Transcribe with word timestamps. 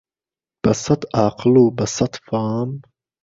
به 0.61 0.71
سەت 0.83 1.01
عاقڵ 1.17 1.53
و 1.63 1.65
بهسەت 1.77 2.13
فام 2.25 2.69